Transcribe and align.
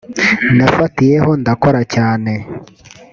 nafatiyeho 0.57 1.29
ndakora 1.41 1.81
cyane 1.93 2.33